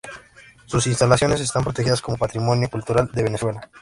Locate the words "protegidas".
1.63-2.01